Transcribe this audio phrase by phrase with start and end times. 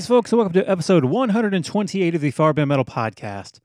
[0.00, 3.60] Greetings, folks, and welcome to episode 128 of the Far Beyond Metal podcast.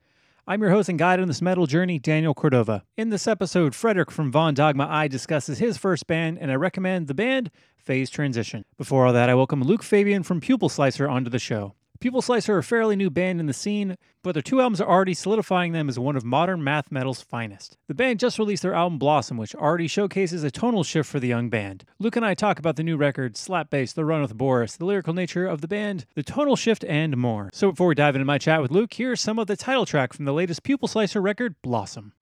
[0.46, 2.82] I'm your host and guide on this metal journey, Daniel Cordova.
[2.94, 7.06] In this episode, Frederick from Vvon Dogma I discusses his first band, and I recommend
[7.06, 8.66] the band Phase Transition.
[8.76, 11.74] Before all that, I welcome Luke Fabian from Pupil Slicer onto the show.
[12.00, 14.88] Pupil Slicer are a fairly new band in the scene, but their two albums are
[14.88, 17.76] already solidifying them as one of modern math metal's finest.
[17.88, 21.28] The band just released their album Blossom, which already showcases a tonal shift for the
[21.28, 21.84] young band.
[21.98, 24.84] Luke and I talk about the new record, Slap Bass, The Run with Boris, the
[24.84, 27.50] lyrical nature of the band, the tonal shift, and more.
[27.52, 30.12] So before we dive into my chat with Luke, here's some of the title track
[30.12, 32.12] from the latest Pupil Slicer record, Blossom.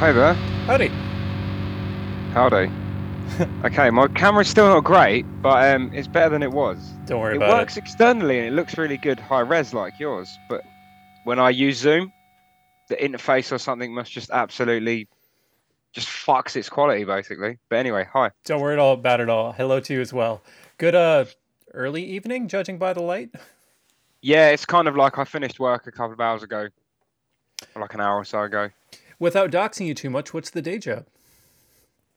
[0.00, 0.32] Hey there.
[0.64, 0.88] Howdy.
[2.32, 2.72] Howdy.
[3.66, 6.78] okay, my camera's still not great, but um, it's better than it was.
[7.04, 7.52] Don't worry It about it.
[7.52, 10.62] It works externally and it looks really good high res like yours, but
[11.24, 12.10] when I use Zoom,
[12.88, 15.06] the interface or something must just absolutely
[15.92, 17.58] just fucks its quality basically.
[17.68, 18.30] But anyway, hi.
[18.46, 19.52] Don't worry at all about it all.
[19.52, 20.40] Hello to you as well.
[20.78, 21.26] Good uh
[21.74, 23.34] early evening, judging by the light.
[24.22, 26.68] Yeah, it's kind of like I finished work a couple of hours ago,
[27.76, 28.70] like an hour or so ago.
[29.20, 31.06] Without doxing you too much, what's the day job?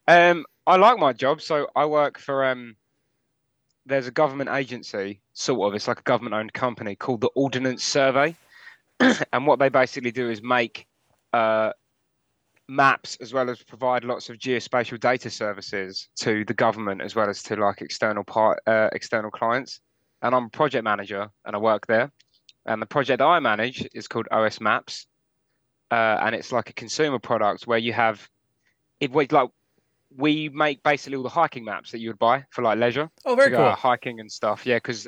[0.08, 1.42] Um, I like my job.
[1.42, 2.78] So I work for um,
[3.86, 5.76] there's a government agency, sort of.
[5.76, 8.36] It's like a government-owned company called the Ordnance Survey,
[9.34, 10.88] and what they basically do is make
[11.34, 11.74] uh,
[12.70, 17.30] maps as well as provide lots of geospatial data services to the government as well
[17.30, 19.82] as to like external part uh, external clients.
[20.22, 22.14] And I'm a project manager, and I work there.
[22.66, 25.06] And the project I manage is called OS Maps,
[25.94, 28.18] uh, and it's like a consumer product where you have
[29.00, 29.50] it was like
[30.16, 33.36] we make basically all the hiking maps that you would buy for like leisure Oh,
[33.36, 33.72] very cool.
[33.72, 34.66] hiking and stuff.
[34.66, 35.08] Yeah, because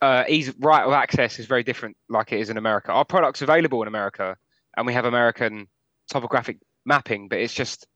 [0.00, 2.90] uh, ease right of access is very different, like it is in America.
[2.92, 4.36] Our product's available in America,
[4.76, 5.66] and we have American
[6.12, 7.86] topographic mapping, but it's just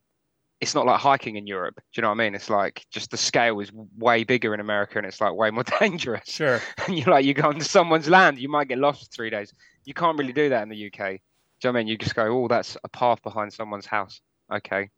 [0.61, 1.77] it's not like hiking in Europe.
[1.77, 2.35] Do you know what I mean?
[2.35, 5.65] It's like just the scale is way bigger in America, and it's like way more
[5.81, 6.29] dangerous.
[6.29, 6.61] Sure.
[6.87, 9.53] And you're like you go onto someone's land, you might get lost for three days.
[9.85, 11.21] You can't really do that in the UK.
[11.61, 11.89] Do you know what I mean?
[11.89, 14.21] You just go, oh, that's a path behind someone's house.
[14.53, 14.91] Okay,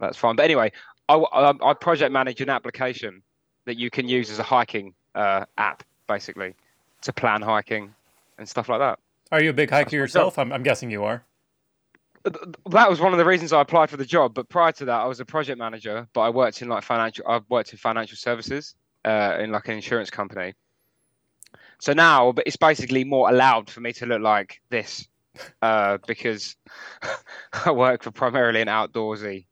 [0.00, 0.36] that's fine.
[0.36, 0.72] But anyway,
[1.08, 3.22] I, I, I project manage an application
[3.66, 6.54] that you can use as a hiking uh, app, basically,
[7.02, 7.94] to plan hiking
[8.38, 8.98] and stuff like that.
[9.30, 10.38] Are you a big hiker yourself?
[10.38, 11.24] I'm, I'm guessing you are.
[12.24, 12.36] Th-
[12.70, 14.34] That was one of the reasons I applied for the job.
[14.34, 16.08] But prior to that, I was a project manager.
[16.12, 17.24] But I worked in like financial.
[17.28, 18.74] I've worked in financial services
[19.04, 20.54] uh, in like an insurance company.
[21.78, 25.06] So now, but it's basically more allowed for me to look like this
[25.62, 26.56] uh, because
[27.64, 29.46] I work for primarily an outdoorsy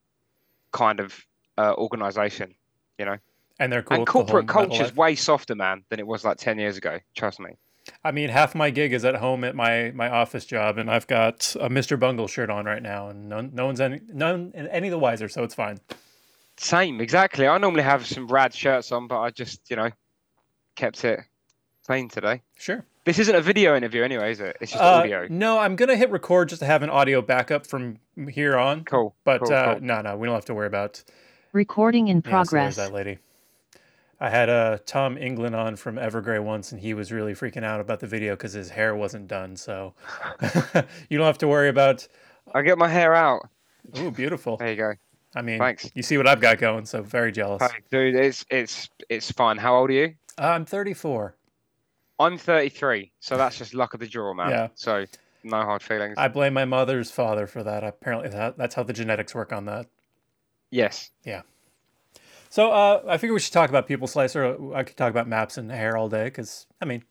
[0.72, 1.26] kind of
[1.58, 2.54] uh, organization.
[2.98, 3.16] You know.
[3.58, 3.94] And they're cool.
[3.96, 6.76] and with the whole corporate culture's way softer, man, than it was like ten years
[6.76, 6.98] ago.
[7.14, 7.56] Trust me.
[8.04, 11.06] I mean, half my gig is at home at my, my office job, and I've
[11.06, 11.98] got a Mr.
[11.98, 15.42] Bungle shirt on right now, and no, no one's any, none any the wiser, so
[15.42, 15.78] it's fine.
[16.56, 17.46] Same, exactly.
[17.48, 19.90] I normally have some rad shirts on, but I just, you know,
[20.76, 21.20] kept it
[21.84, 22.42] plain today.
[22.56, 22.84] Sure.
[23.04, 24.56] This isn't a video interview, anyway, is it?
[24.60, 25.26] It's just Uh, audio.
[25.28, 27.98] no, I'm gonna hit record just to have an audio backup from
[28.30, 28.84] here on.
[28.84, 29.14] Cool.
[29.24, 29.80] But cool, uh, cool.
[29.82, 31.02] no, no, we don't have to worry about.
[31.52, 33.18] Recording in Yeah, so there's that lady.
[34.20, 37.80] I had uh, Tom Englund on from Evergrey once, and he was really freaking out
[37.80, 39.56] about the video because his hair wasn't done.
[39.56, 39.94] So
[41.10, 42.06] you don't have to worry about.
[42.54, 43.48] I get my hair out.
[43.98, 44.58] Ooh, beautiful.
[44.58, 44.92] There you go.
[45.34, 45.90] I mean, Thanks.
[45.94, 47.62] you see what I've got going, so very jealous.
[47.62, 49.58] Hey, dude, it's it's it's fine.
[49.58, 50.14] How old are you?
[50.38, 51.34] Uh, I'm 34.
[52.22, 54.50] I'm 33, so that's just luck of the draw, man.
[54.50, 54.68] Yeah.
[54.74, 55.06] So
[55.44, 56.14] no hard feelings.
[56.16, 57.84] I blame my mother's father for that.
[57.84, 59.86] Apparently, that, that's how the genetics work on that.
[60.70, 61.10] Yes.
[61.24, 61.42] Yeah.
[62.48, 64.74] So uh, I figure we should talk about Pupil Slicer.
[64.74, 67.02] I could talk about maps and hair all day because, I mean,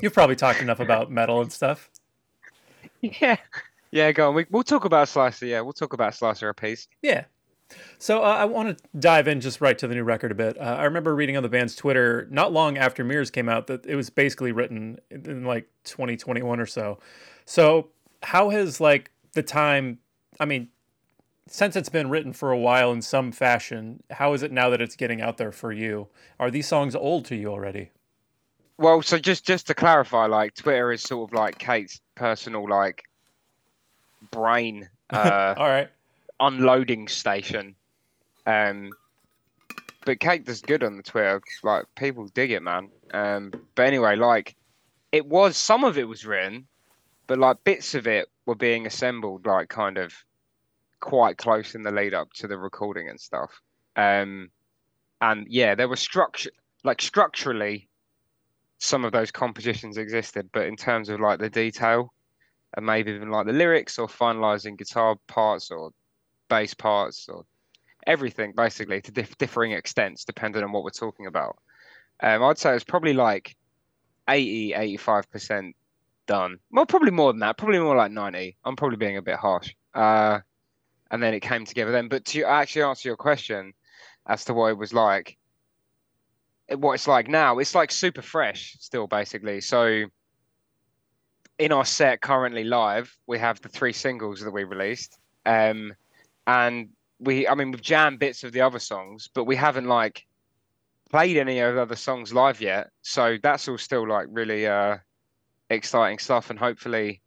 [0.00, 1.90] you've probably talked enough about metal and stuff.
[3.00, 3.36] Yeah.
[3.90, 4.34] Yeah, go on.
[4.34, 5.44] We, we'll talk about Slicer.
[5.44, 6.88] Yeah, we'll talk about Slicer a piece.
[7.02, 7.24] Yeah.
[7.98, 10.58] So uh, I want to dive in just right to the new record a bit.
[10.58, 13.86] Uh, I remember reading on the band's Twitter not long after Mirrors came out that
[13.86, 16.98] it was basically written in, in like 2021 or so.
[17.46, 17.88] So
[18.22, 19.98] how has like the time?
[20.38, 20.68] I mean,
[21.46, 24.80] since it's been written for a while in some fashion, how is it now that
[24.80, 26.08] it's getting out there for you?
[26.38, 27.90] Are these songs old to you already?
[28.76, 33.04] Well, so just just to clarify, like Twitter is sort of like Kate's personal like
[34.30, 35.88] brain uh, All right.
[36.40, 37.74] Unloading station.
[38.46, 38.90] Um,
[40.04, 41.40] but Kate does good on the Twitter.
[41.62, 42.90] Like people dig it, man.
[43.12, 44.56] Um, but anyway, like
[45.12, 46.66] it was some of it was written,
[47.26, 50.12] but like bits of it were being assembled, like kind of
[51.00, 53.60] quite close in the lead up to the recording and stuff.
[53.96, 54.50] Um,
[55.20, 56.50] and yeah, there was structure,
[56.82, 57.88] like structurally,
[58.78, 62.12] some of those compositions existed, but in terms of like the detail
[62.76, 65.90] and maybe even like the lyrics or finalizing guitar parts or
[66.54, 67.44] bass parts or
[68.06, 71.56] everything basically to dif- differing extents depending on what we're talking about.
[72.20, 73.56] Um, I'd say it's probably like
[74.28, 75.74] 80, 85%
[76.26, 76.58] done.
[76.70, 77.58] Well, probably more than that.
[77.58, 78.56] Probably more like 90.
[78.64, 79.74] I'm probably being a bit harsh.
[79.94, 80.40] Uh,
[81.10, 82.08] and then it came together then.
[82.08, 83.74] But to actually answer your question
[84.26, 85.36] as to what it was like,
[86.68, 89.60] what it's like now, it's like super fresh still, basically.
[89.60, 90.04] So
[91.58, 95.18] in our set currently live, we have the three singles that we released.
[95.44, 95.94] Um,
[96.46, 96.88] and
[97.20, 100.26] we, I mean, we've jammed bits of the other songs, but we haven't like
[101.10, 102.90] played any of the other songs live yet.
[103.02, 104.98] So that's all still like really uh,
[105.70, 106.50] exciting stuff.
[106.50, 107.20] And hopefully,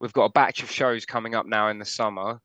[0.00, 2.40] we've got a batch of shows coming up now in the summer,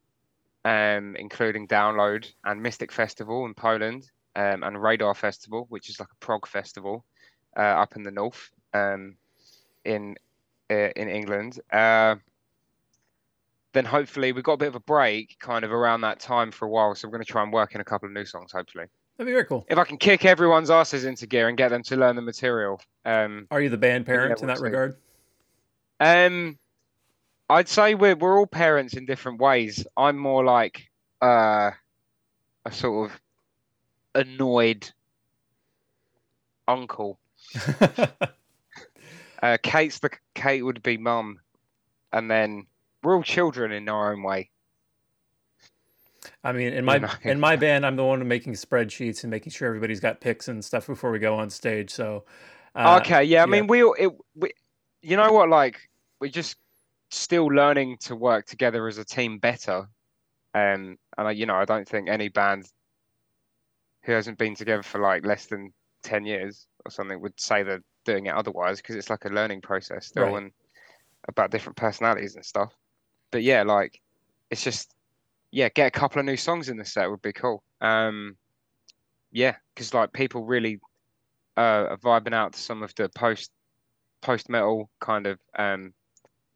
[0.65, 6.09] um, including Download and Mystic Festival in Poland, um, and Radar Festival, which is like
[6.11, 7.05] a prog festival
[7.57, 9.15] uh, up in the north, um,
[9.85, 10.15] in
[10.69, 11.59] uh, in England.
[11.71, 12.15] Uh,
[13.73, 16.65] then hopefully we've got a bit of a break, kind of around that time for
[16.65, 16.95] a while.
[16.95, 18.85] So we're going to try and work in a couple of new songs, hopefully.
[19.17, 19.65] That'd be very cool.
[19.69, 22.81] If I can kick everyone's asses into gear and get them to learn the material.
[23.05, 24.63] Um, Are you the band parent in that see.
[24.63, 24.97] regard?
[25.99, 26.57] Um,
[27.49, 29.85] I'd say we're we're all parents in different ways.
[29.95, 30.89] I'm more like
[31.21, 31.71] uh,
[32.65, 33.21] a sort of
[34.15, 34.91] annoyed
[36.67, 37.19] uncle.
[39.43, 41.37] Uh, Kate's the Kate would be mum,
[42.13, 42.65] and then
[43.03, 44.49] we're all children in our own way.
[46.43, 49.67] I mean, in my in my band, I'm the one making spreadsheets and making sure
[49.67, 51.91] everybody's got picks and stuff before we go on stage.
[51.91, 52.25] So,
[52.75, 53.39] uh, okay, yeah.
[53.39, 53.45] I yeah.
[53.45, 54.51] mean, we all it, we,
[55.01, 55.49] you know what?
[55.49, 55.89] Like,
[56.19, 56.57] we're just
[57.11, 59.87] still learning to work together as a team better.
[60.55, 62.65] Um, and I, you know, I don't think any band
[64.03, 65.73] who hasn't been together for like less than
[66.03, 69.61] ten years or something would say they're doing it otherwise because it's like a learning
[69.61, 70.43] process still Right.
[70.43, 70.51] and
[71.27, 72.73] about different personalities and stuff.
[73.33, 73.99] But yeah, like,
[74.51, 74.93] it's just
[75.49, 77.63] yeah, get a couple of new songs in the set would be cool.
[77.81, 78.37] Um,
[79.31, 80.79] yeah, because like people really
[81.57, 83.49] uh, are vibing out to some of the post
[84.21, 85.95] post metal kind of um,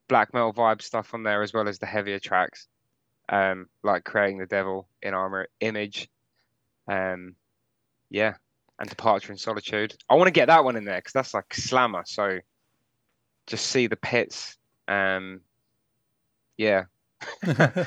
[0.08, 2.68] black metal vibe stuff on there, as well as the heavier tracks,
[3.30, 6.08] um, like creating the devil in armor image,
[6.88, 7.34] um,
[8.12, 8.36] yeah,
[8.80, 9.96] and departure in solitude.
[10.12, 12.04] I want to get that one in there because that's like slammer.
[12.06, 12.38] So
[13.48, 14.58] just see the pits.
[14.88, 15.42] Um,
[16.58, 16.86] yeah,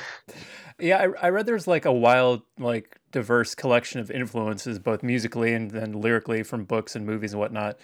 [0.79, 5.53] yeah, I, I read there's like a wild, like diverse collection of influences, both musically
[5.53, 7.77] and then lyrically from books and movies and whatnot.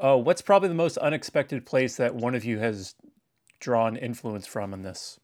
[0.00, 2.94] Uh, what's probably the most unexpected place that one of you has
[3.60, 5.18] drawn influence from in this?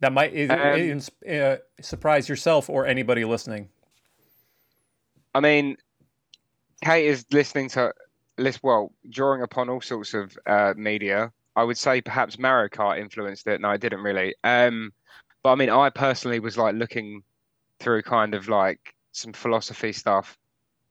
[0.00, 3.68] That might Um, uh, surprise yourself or anybody listening.
[5.34, 5.76] I mean,
[6.82, 7.92] Kate is listening to
[8.62, 11.32] well, drawing upon all sorts of uh, media.
[11.56, 13.62] I would say perhaps Mario Kart influenced it.
[13.62, 14.34] No, I didn't really.
[14.44, 14.92] Um,
[15.42, 17.22] but I mean, I personally was like looking
[17.80, 20.36] through kind of like some philosophy stuff,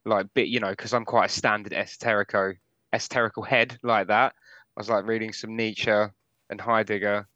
[0.06, 2.56] like bit, you know, because I'm quite a standard esoterico,
[2.94, 4.34] esoterical head like that.
[4.76, 7.28] I was like reading some Nietzsche and Heidegger,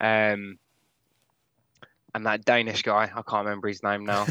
[0.00, 0.58] um,
[2.14, 3.04] and that Danish guy.
[3.04, 4.26] I can't remember his name now.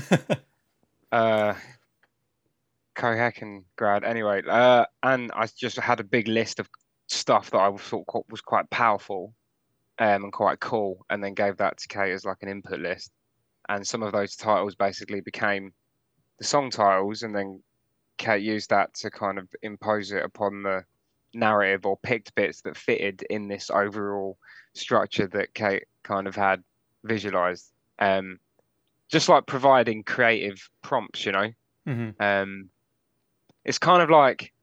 [1.11, 1.53] uh,
[2.95, 4.03] grad.
[4.03, 6.69] Anyway, uh, and I just had a big list of
[7.11, 9.33] stuff that I thought was quite powerful,
[9.99, 13.11] um, and quite cool, and then gave that to Kate as like an input list.
[13.69, 15.73] And some of those titles basically became
[16.39, 17.61] the song titles, and then
[18.17, 20.83] Kate used that to kind of impose it upon the
[21.33, 24.37] narrative or picked bits that fitted in this overall
[24.73, 26.63] structure that Kate kind of had
[27.03, 27.71] visualized.
[27.99, 28.39] Um,
[29.09, 31.51] just like providing creative prompts, you know.
[31.85, 32.69] hmm Um,
[33.65, 34.53] it's kind of like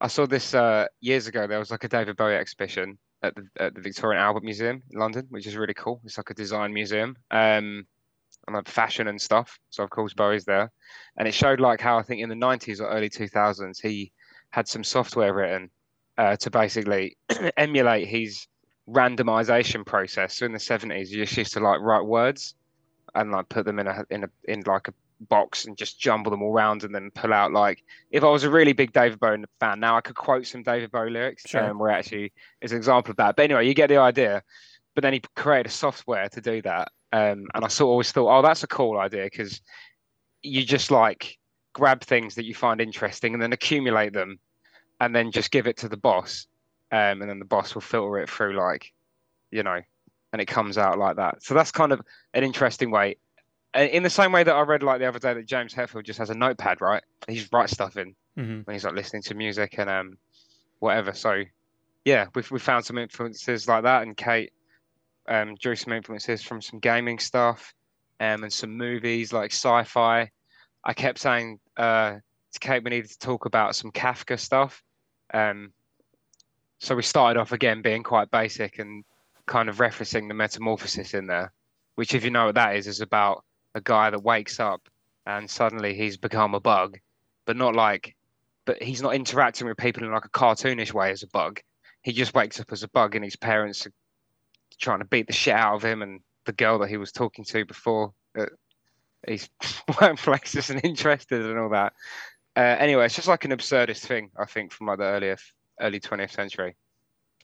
[0.00, 1.46] I saw this uh, years ago.
[1.46, 4.82] There was like a David Bowie exhibition at the at the Victoria and Albert Museum
[4.90, 6.00] in London, which is really cool.
[6.04, 7.16] It's like a design museum.
[7.30, 7.86] Um,
[8.46, 9.58] and like fashion and stuff.
[9.70, 10.70] So of course Bowie's there,
[11.16, 14.12] and it showed like how I think in the '90s or early 2000s he
[14.50, 15.70] had some software written
[16.18, 17.16] uh, to basically
[17.56, 18.46] emulate his
[18.88, 20.36] randomization process.
[20.36, 22.54] So in the 70s, you just used to like write words
[23.14, 24.94] and like put them in a in a in like a
[25.28, 28.44] box and just jumble them all around and then pull out like if I was
[28.44, 31.70] a really big David Bowie fan now I could quote some David Bowie lyrics Sure.
[31.70, 33.36] um, where actually is an example of that.
[33.36, 34.42] But anyway you get the idea.
[34.94, 38.12] But then he created a software to do that um, and I sort of always
[38.12, 39.60] thought oh that's a cool idea because
[40.42, 41.38] you just like
[41.74, 44.38] grab things that you find interesting and then accumulate them
[45.00, 46.46] and then just give it to the boss
[46.92, 48.92] um, and then the boss will filter it through like
[49.50, 49.80] you know
[50.32, 51.42] and it comes out like that.
[51.42, 52.00] So that's kind of
[52.34, 53.16] an interesting way
[53.74, 56.18] in the same way that I read like the other day that James Hetfield just
[56.18, 57.02] has a notepad, right?
[57.28, 60.18] He just writes stuff in hmm when he's like listening to music and um
[60.78, 61.12] whatever.
[61.12, 61.44] So
[62.04, 64.52] yeah, we've we found some influences like that, and Kate
[65.28, 67.74] um drew some influences from some gaming stuff,
[68.18, 70.30] um and some movies like sci-fi.
[70.84, 72.16] I kept saying uh
[72.52, 74.82] to Kate we needed to talk about some Kafka stuff,
[75.32, 75.72] um.
[76.82, 79.04] So we started off again being quite basic and
[79.44, 81.52] kind of referencing the metamorphosis in there,
[81.96, 84.88] which if you know what that is, is about a guy that wakes up
[85.26, 86.98] and suddenly he's become a bug,
[87.46, 88.16] but not like,
[88.64, 91.60] but he's not interacting with people in like a cartoonish way as a bug.
[92.02, 93.92] He just wakes up as a bug, and his parents are
[94.80, 97.44] trying to beat the shit out of him, and the girl that he was talking
[97.44, 98.48] to before that
[99.26, 99.48] he's
[100.00, 101.92] workplace isn't interested and all that.
[102.56, 105.36] Uh, anyway, it's just like an absurdist thing, I think, from like the earlier
[105.80, 106.76] early 20th century.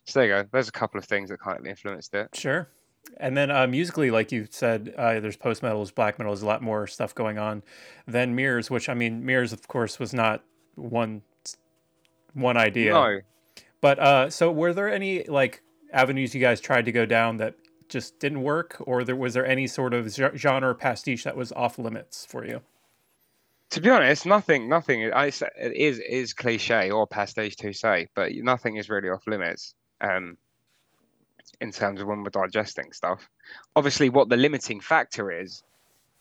[0.05, 0.49] So there you go.
[0.51, 2.29] There's a couple of things that kind of influenced it.
[2.33, 2.69] Sure.
[3.17, 6.43] And then uh, musically, like you said, uh, there's post metal, there's black metal, there's
[6.43, 7.63] a lot more stuff going on
[8.05, 10.43] than Mirrors, which I mean, Mirrors, of course, was not
[10.75, 11.21] one
[12.33, 12.91] one idea.
[12.91, 13.19] No,
[13.81, 17.55] But uh, so were there any like avenues you guys tried to go down that
[17.89, 21.79] just didn't work, or there was there any sort of genre pastiche that was off
[21.79, 22.61] limits for you?
[23.71, 25.01] to be honest, nothing, nothing.
[25.01, 25.13] It
[25.75, 29.73] is is cliche or pastiche to say, but nothing is really off limits.
[29.99, 30.37] Um,
[31.61, 33.29] in terms of when we're digesting stuff,
[33.75, 35.63] obviously, what the limiting factor is,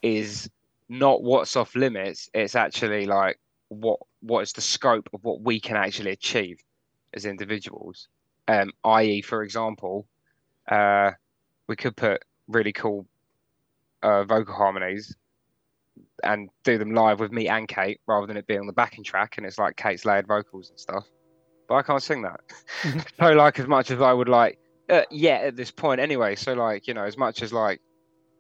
[0.03, 0.51] is
[0.89, 2.31] not what's off limits.
[2.35, 6.63] It's actually like what what is the scope of what we can actually achieve
[7.15, 8.09] as individuals.
[8.49, 10.07] Um, i.e., for example,
[10.69, 11.13] uh,
[11.67, 13.07] we could put really cool
[14.03, 15.17] uh, vocal harmonies
[16.23, 19.05] and do them live with me and Kate rather than it being on the backing
[19.05, 21.07] track and it's like Kate's layered vocals and stuff.
[21.69, 22.41] But I can't sing that.
[23.19, 26.37] so like as much as I would like uh, yeah at this point anyway.
[26.37, 27.81] So like, you know, as much as like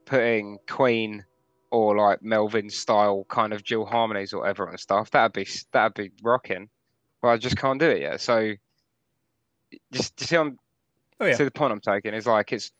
[0.04, 1.24] putting Queen
[1.70, 5.94] or like Melvin style kind of dual harmonies or whatever and stuff, that'd be that'd
[5.94, 6.68] be rocking.
[7.22, 8.20] But I just can't do it yet.
[8.20, 8.52] So
[9.92, 10.58] just to see I'm
[11.20, 12.72] Oh yeah, see the point I'm taking is like it's.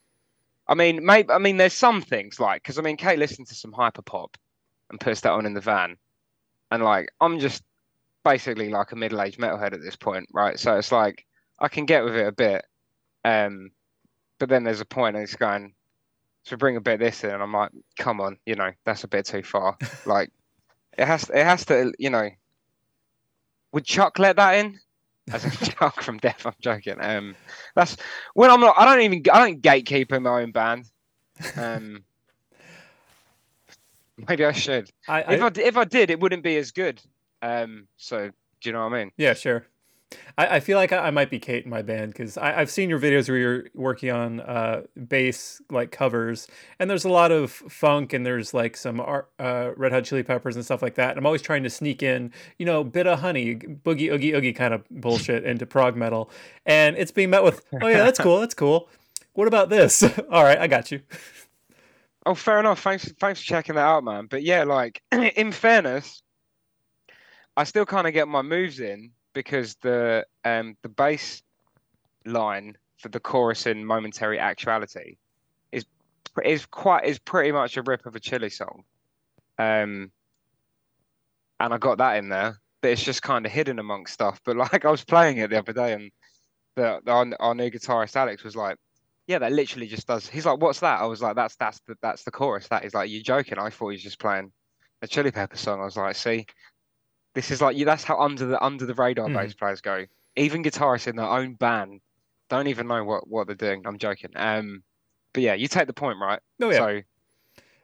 [0.69, 3.55] I mean, maybe I mean there's some things like because I mean Kate listened to
[3.55, 4.37] some hyper pop
[4.91, 5.97] and puts that on in the van,
[6.71, 7.63] and like I'm just
[8.25, 10.59] basically like a middle aged metalhead at this point, right?
[10.59, 11.25] So it's like
[11.59, 12.65] I can get with it a bit,
[13.27, 13.71] um,
[14.39, 15.75] but then there's a point and it's going
[16.45, 19.03] to bring a bit of this in, and I'm like, come on, you know, that's
[19.03, 19.77] a bit too far.
[20.07, 20.31] like
[20.97, 22.31] it has it has to, you know.
[23.73, 24.79] Would Chuck let that in?
[25.33, 26.99] As in Chuck from Death, I'm joking.
[27.01, 27.35] Um,
[27.75, 27.97] that's
[28.35, 28.77] when I'm not.
[28.79, 29.23] I don't even.
[29.33, 30.85] I don't gatekeep in my own band.
[31.57, 32.05] Um,
[34.29, 34.89] maybe I should.
[35.09, 37.03] I, If I I if I did, it wouldn't be as good.
[37.43, 39.13] Um, so do you know what I mean?
[39.17, 39.67] yeah, sure.
[40.39, 42.89] I, I feel like I, I might be Kate in my band because I've seen
[42.89, 46.47] your videos where you're working on uh, bass like covers,
[46.79, 50.23] and there's a lot of funk and there's like some ar- uh, Red Hot Chili
[50.23, 51.11] Peppers and stuff like that.
[51.11, 54.53] And I'm always trying to sneak in, you know, bit of honey, boogie oogie oogie
[54.53, 56.31] kind of bullshit into prog metal,
[56.65, 58.89] and it's being met with, oh yeah, that's cool, that's cool.
[59.33, 60.03] What about this?
[60.31, 61.01] All right, I got you.
[62.25, 62.83] Oh, fair enough.
[62.83, 64.27] Thanks, thanks for checking that out, man.
[64.27, 66.23] But yeah, like in fairness,
[67.57, 71.43] I still kind of get my moves in because the um the bass
[72.25, 75.19] line for the chorus in "Momentary Actuality"
[75.71, 75.85] is
[76.43, 78.83] is quite is pretty much a rip of a Chili song,
[79.59, 80.11] um,
[81.61, 82.59] and I got that in there.
[82.81, 84.41] But it's just kind of hidden amongst stuff.
[84.45, 86.11] But like I was playing it the other day, and
[86.75, 88.79] the, our, our new guitarist Alex was like
[89.27, 90.29] yeah, that literally just does.
[90.29, 92.95] He's like, "What's that?" I was like, "That's that's the that's the chorus." That is
[92.95, 94.53] like, "You're joking?" I thought he was just playing
[95.03, 95.81] a Chili Pepper song.
[95.81, 96.47] I was like, "See,
[97.37, 97.77] this is like.
[97.85, 99.35] That's how under the under the radar Mhm.
[99.35, 100.07] bass players go.
[100.37, 102.01] Even guitarists in their own band
[102.49, 104.31] don't even know what what they're doing." I'm joking.
[104.35, 104.83] Um,
[105.35, 106.41] but yeah, you take the point, right?
[106.63, 107.03] Oh yeah, So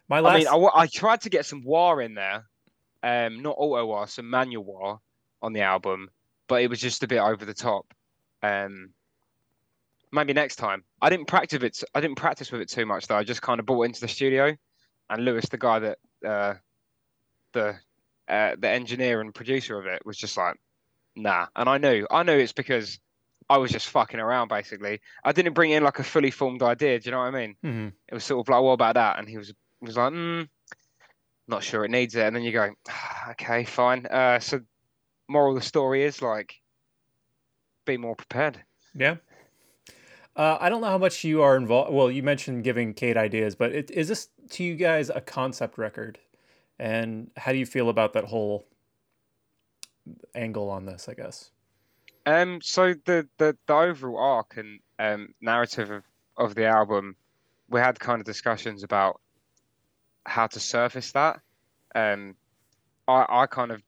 [0.08, 0.34] my last.
[0.34, 2.46] I mean, I, I tried to get some wah in there,
[3.02, 4.98] um, not auto wah, some manual wah
[5.42, 6.10] on the album,
[6.48, 7.92] but it was just a bit over the top.
[8.42, 8.94] Um,
[10.12, 10.82] maybe next time.
[11.02, 11.84] I didn't practice it.
[11.94, 13.16] I didn't practice with it too much though.
[13.16, 14.56] I just kind of brought it into the studio,
[15.10, 16.54] and Lewis, the guy that uh,
[17.52, 17.76] the
[18.28, 20.56] uh, the engineer and producer of it, was just like,
[21.16, 21.46] nah.
[21.56, 22.98] And I knew, I knew it's because
[23.50, 24.48] I was just fucking around.
[24.48, 26.98] Basically, I didn't bring in like a fully formed idea.
[26.98, 27.56] Do you know what I mean?
[27.62, 29.18] hmm It was sort of like, what about that?
[29.18, 30.48] And he was was like, mm,
[31.48, 32.24] not sure it needs it.
[32.24, 34.06] And then you go, "Ah, okay, fine.
[34.06, 34.60] Uh, so
[35.28, 36.54] moral of the story is like,
[37.84, 38.62] be more prepared.
[38.94, 39.16] Yeah.
[40.34, 41.92] Uh, I don't know how much you are involved.
[41.92, 45.76] Well, you mentioned giving Kate ideas, but it, is this to you guys a concept
[45.76, 46.18] record?
[46.82, 48.66] And how do you feel about that whole
[50.34, 51.08] angle on this?
[51.08, 51.52] I guess.
[52.26, 56.02] Um, so the, the, the overall arc and um, narrative of,
[56.36, 57.14] of the album,
[57.68, 59.20] we had kind of discussions about
[60.26, 61.38] how to surface that.
[61.94, 62.34] Um,
[63.06, 63.80] I, I kind of,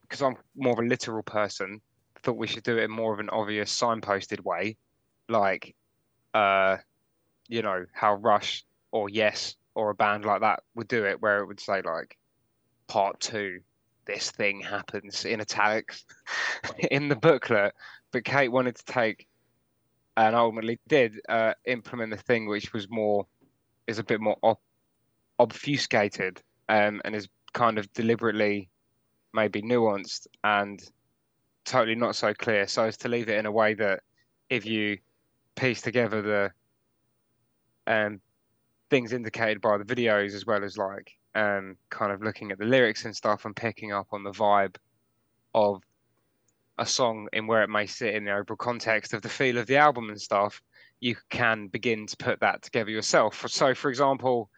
[0.00, 1.82] because I'm more of a literal person,
[2.22, 4.78] thought we should do it in more of an obvious signposted way,
[5.28, 5.74] like,
[6.32, 6.78] uh,
[7.48, 11.40] you know, how Rush or Yes or a band like that would do it, where
[11.40, 12.16] it would say like,
[12.88, 13.60] part two,
[14.06, 16.04] this thing happens in italics
[16.90, 17.74] in the booklet,
[18.10, 19.26] but Kate wanted to take
[20.16, 23.26] and ultimately did uh, implement the thing which was more
[23.86, 24.58] is a bit more ob-
[25.38, 26.40] obfuscated
[26.70, 28.70] um, and is kind of deliberately
[29.34, 30.82] maybe nuanced and
[31.66, 32.66] totally not so clear.
[32.66, 34.00] So as to leave it in a way that
[34.48, 34.98] if you
[35.54, 36.52] piece together the
[37.86, 38.20] um,
[38.90, 42.64] things indicated by the videos as well as like um, kind of looking at the
[42.64, 44.76] lyrics and stuff and picking up on the vibe
[45.54, 45.82] of
[46.78, 49.66] a song in where it may sit in the overall context of the feel of
[49.66, 50.60] the album and stuff,
[51.00, 53.44] you can begin to put that together yourself.
[53.48, 54.50] So, for example,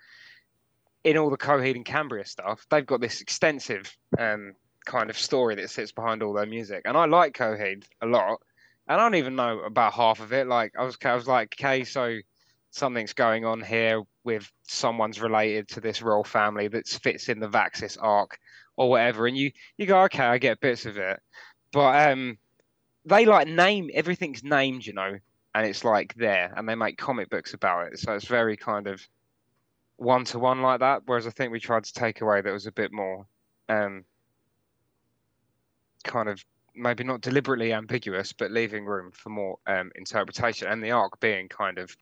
[1.05, 5.55] in all the Coheed and Cambria stuff, they've got this extensive um, kind of story
[5.57, 8.41] that sits behind all their music, and I like Coheed a lot.
[8.89, 10.47] And I don't even know about half of it.
[10.47, 12.19] Like I was, I was like, okay, so
[12.71, 17.49] something's going on here with someone's related to this royal family that fits in the
[17.49, 18.39] Vaxis arc
[18.77, 21.19] or whatever, and you you go, okay, I get bits of it,
[21.73, 22.37] but um,
[23.07, 25.17] they like name everything's named, you know,
[25.55, 28.87] and it's like there, and they make comic books about it, so it's very kind
[28.87, 29.01] of
[29.97, 31.05] one to one like that.
[31.07, 33.27] Whereas I think we tried to take away that was a bit more
[33.71, 34.05] um,
[36.05, 40.91] kind of maybe not deliberately ambiguous, but leaving room for more um, interpretation, and the
[40.91, 41.97] arc being kind of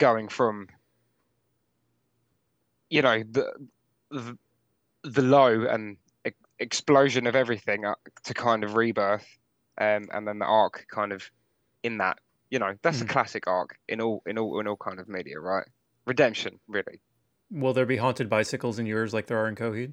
[0.00, 0.66] going from
[2.88, 3.52] you know the
[4.10, 4.36] the,
[5.04, 7.84] the low and e- explosion of everything
[8.24, 9.26] to kind of rebirth
[9.78, 11.22] um, and then the arc kind of
[11.84, 12.18] in that
[12.50, 13.04] you know that's Mhm.
[13.04, 15.68] a classic arc in all in all in all kind of media right
[16.06, 17.00] redemption really
[17.52, 19.92] Will there be haunted bicycles in yours like there are in Coheed?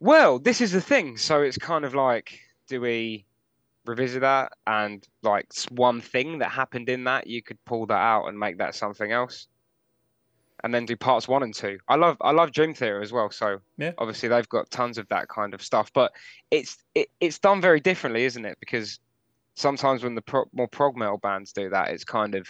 [0.00, 3.24] well this is the thing so it's kind of like do we
[3.86, 8.26] revisit that and like one thing that happened in that you could pull that out
[8.26, 9.48] and make that something else
[10.62, 13.30] and then do parts one and two i love i love dream theater as well
[13.30, 13.92] so Yeah.
[13.98, 16.12] obviously they've got tons of that kind of stuff but
[16.52, 19.00] it's it, it's done very differently isn't it because
[19.54, 22.46] sometimes when the pro- more prog metal bands do that it's kind of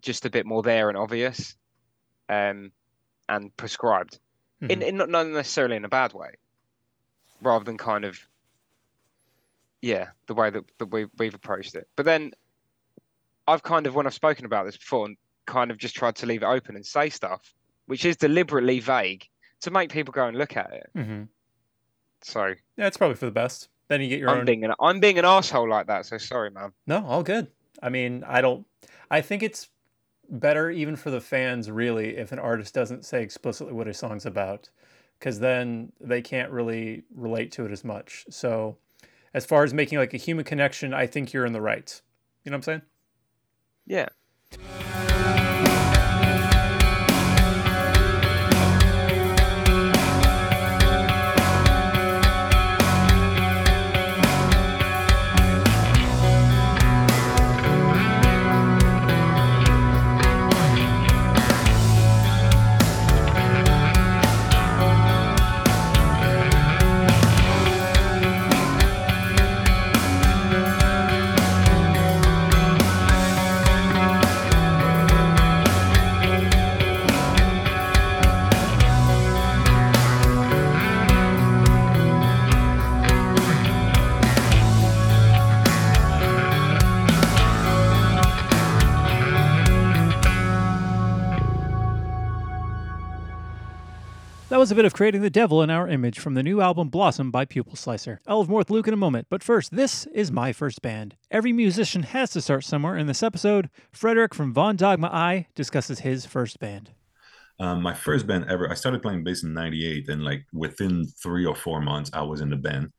[0.00, 1.54] just a bit more there and obvious
[2.30, 2.72] um
[3.28, 4.18] and prescribed
[4.62, 4.82] in, Mhm.
[4.88, 6.30] in not not necessarily in a bad way
[7.42, 8.18] rather than kind of
[9.82, 12.32] yeah the way that, that we, we've approached it but then
[13.48, 15.08] i've kind of when i've spoken about this before
[15.46, 17.52] kind of just tried to leave it open and say stuff
[17.86, 19.28] which is deliberately vague
[19.60, 21.28] to make people go and look at it Mhm.
[22.22, 23.68] so Yeah, it's probably for the best.
[23.88, 24.44] Then you get your i'm own.
[24.46, 27.48] being an i'm being an asshole like that so sorry man No, all good.
[27.82, 28.64] I mean, I don't.
[29.10, 29.68] I think it's
[30.30, 34.24] better even for the fans, really, if an artist doesn't say explicitly what a song's
[34.24, 34.70] about,
[35.18, 38.24] because then they can't really relate to it as much.
[38.30, 38.76] So,
[39.34, 42.00] as far as making like a human connection, I think you're in the right.
[42.44, 42.82] You know what I'm saying?
[43.86, 44.08] yeah
[94.62, 97.32] was a bit of creating the devil in our image from the new album Blossom
[97.32, 98.20] by Pupil Slicer.
[98.28, 101.16] I'll have more with Luke in a moment, but first, this is my first band.
[101.32, 102.96] Every musician has to start somewhere.
[102.96, 106.92] In this episode, Frederick from Vvon Dogma I discusses his first band.
[107.58, 111.44] Um, my first band ever, I started playing bass in 98, and like within three
[111.44, 112.92] or four months, I was in the band.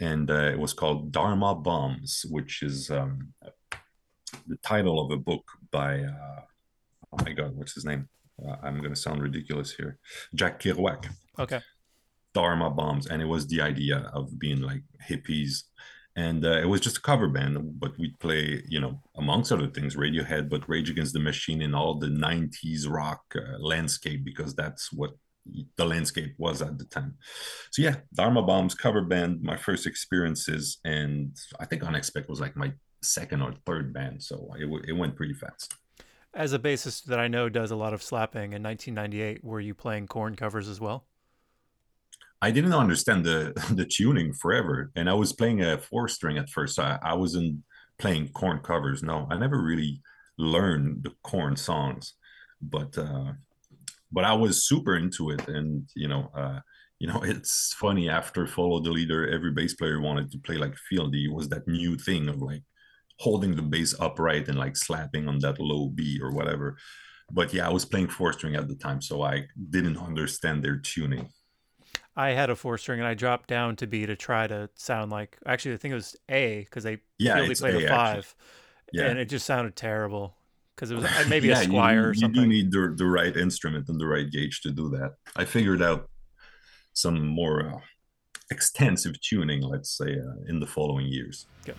[0.00, 3.34] And uh, it was called Dharma Bums, which is um,
[4.46, 6.40] the title of a book by, uh,
[7.12, 8.08] oh my God, what's his name?
[8.46, 9.98] Uh, I'm going to sound ridiculous here.
[10.34, 11.06] Jack Kerouac.
[11.38, 11.60] Okay.
[12.34, 13.06] Dharma Bums.
[13.06, 15.64] And it was the idea of being like hippies.
[16.16, 19.68] And uh, it was just a cover band, but we'd play, you know, amongst other
[19.68, 24.54] things, Radiohead, but Rage Against the Machine in all the 90s rock uh, landscape, because
[24.54, 25.12] that's what
[25.76, 27.14] the landscape was at the time.
[27.70, 32.56] So yeah, Dharma Bums cover band, my first experiences, and I think Unexpect was like
[32.56, 32.72] my
[33.02, 35.74] second or third band, so it, w- it went pretty fast.
[36.32, 39.74] As a bassist that I know does a lot of slapping in 1998, were you
[39.74, 41.04] playing Korn covers as well?
[42.42, 46.48] I didn't understand the the tuning forever, and I was playing a four string at
[46.48, 46.78] first.
[46.78, 47.62] I, I wasn't
[47.98, 49.02] playing Korn covers.
[49.02, 50.00] No, I never really
[50.38, 52.14] learned the Korn songs,
[52.62, 53.32] but uh,
[54.10, 56.60] but I was super into it, and you know, uh,
[56.98, 58.08] you know, it's funny.
[58.08, 61.24] After Follow the Leader, every bass player wanted to play like Fieldy.
[61.26, 62.62] It was that new thing of like
[63.20, 66.76] holding the bass upright and like slapping on that low B or whatever.
[67.30, 70.78] But yeah, I was playing four string at the time, so I didn't understand their
[70.78, 71.28] tuning.
[72.16, 75.10] I had a four string and I dropped down to B to try to sound
[75.12, 78.34] like actually I think it was A because they Yeah, it's played A, a five,
[78.92, 79.06] Yeah.
[79.06, 80.34] and it just sounded terrible
[80.74, 82.42] because it was uh, maybe Yeah, a you- Squier or you, something.
[82.42, 85.10] do need the, the right instrument and the right gauge to do that.
[85.36, 86.08] I figured out
[86.94, 87.80] some more uh,
[88.50, 91.46] extensive tuning, let's say, uh, in the following years.
[91.64, 91.74] The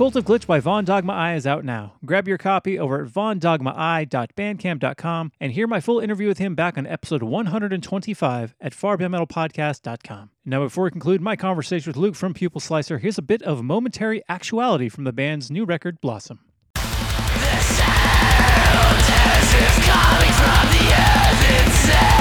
[0.00, 1.92] Cult of Glitch by Vvon Dogma I is out now.
[2.06, 6.86] Grab your copy over at vvondogmai.bandcamp.com and hear my full interview with him back on
[6.86, 10.30] episode 125 at farbeyondmetalpodcast.com.
[10.46, 13.62] Now, before we conclude my conversation with Luke from Pupil Slicer, here's a bit of
[13.62, 16.40] momentary actuality from the band's new record, Blossom.
[21.60, 22.19] Thanks,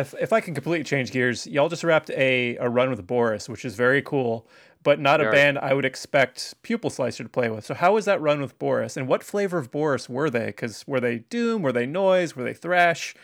[0.00, 3.48] If, if I can completely change gears, y'all just wrapped a, a run with Boris,
[3.48, 4.46] which is very cool,
[4.82, 7.64] but not a band I would expect Pupil Slicer to play with.
[7.64, 10.46] So, how was that run with Boris, and what flavor of Boris were they?
[10.46, 11.62] Because were they doom?
[11.62, 12.36] Were they noise?
[12.36, 13.14] Were they thrash?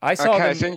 [0.00, 0.76] I saw Okay, them.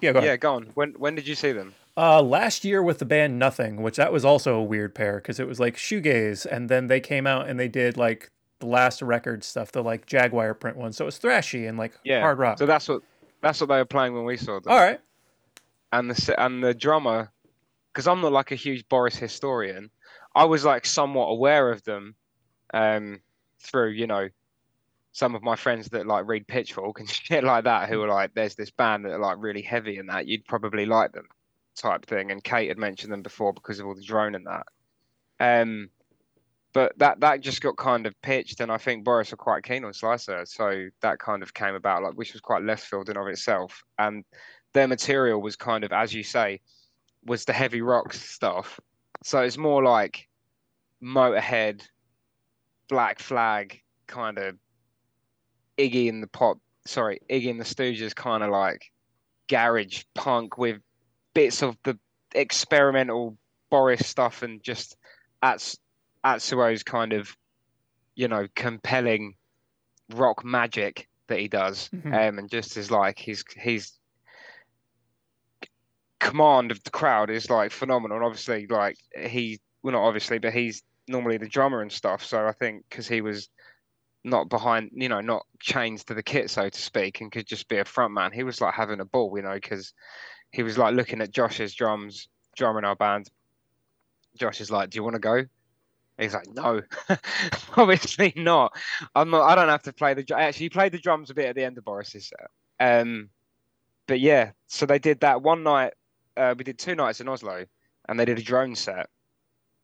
[0.00, 0.20] yeah, go.
[0.20, 0.70] Yeah, go on.
[0.74, 1.74] When when did you see them?
[1.98, 5.40] Uh, last year with the band Nothing, which that was also a weird pair because
[5.40, 9.00] it was like shoegaze, and then they came out and they did like the last
[9.00, 10.92] record stuff, the like Jaguar print one.
[10.92, 12.20] So it was thrashy and like Yeah.
[12.20, 12.58] hard rock.
[12.58, 13.02] So that's what
[13.46, 14.72] that's what they were playing when we saw them.
[14.72, 15.00] All right.
[15.92, 17.30] and the and the drummer,
[17.92, 19.90] because I'm not like a huge Boris historian,
[20.34, 22.16] I was like somewhat aware of them,
[22.74, 23.20] um,
[23.60, 24.28] through you know,
[25.12, 28.34] some of my friends that like read Pitchfork and shit like that, who were like,
[28.34, 31.28] "There's this band that are like really heavy and that you'd probably like them,"
[31.76, 32.30] type thing.
[32.32, 34.66] And Kate had mentioned them before because of all the drone and that.
[35.38, 35.90] Um,
[36.76, 39.82] but that that just got kind of pitched, and I think Boris were quite keen
[39.82, 43.16] on Slicer, so that kind of came about, like which was quite left field in
[43.16, 44.26] of itself, and
[44.74, 46.60] their material was kind of, as you say,
[47.24, 48.78] was the heavy rock stuff.
[49.24, 50.28] So it's more like
[51.02, 51.80] Motorhead,
[52.88, 54.56] Black Flag, kind of
[55.78, 58.92] Iggy and the Pop, sorry, Iggy and the Stooges, kind of like
[59.48, 60.76] garage punk with
[61.32, 61.98] bits of the
[62.34, 63.38] experimental
[63.70, 64.98] Boris stuff and just
[65.42, 65.78] Ats
[66.26, 67.36] Atsuo's kind of,
[68.16, 69.36] you know, compelling
[70.10, 72.28] rock magic that he does, Mhm.
[72.28, 73.92] um, and just his like his his
[76.18, 78.16] command of the crowd is like phenomenal.
[78.16, 82.24] And obviously, like he well not obviously, but he's normally the drummer and stuff.
[82.24, 83.48] So I think because he was
[84.24, 87.68] not behind, you know, not chained to the kit, so to speak, and could just
[87.68, 89.94] be a front man, he was like having a ball, you know, because
[90.50, 93.30] he was like looking at Josh's drums, drummer in our band.
[94.36, 95.44] Josh is like, "Do you want to go?"
[96.18, 96.82] He's like, "No,
[97.76, 98.74] obviously not.
[99.14, 99.42] I'm not.
[99.42, 100.24] I don't have to play the.
[100.34, 102.48] Actually, he played the drums a bit at the end of Boris's set.
[102.80, 103.28] Um,
[104.06, 105.92] but yeah, so they did that one night.
[106.36, 107.66] Uh, we did two nights in Oslo,
[108.08, 109.08] and they did a drone set.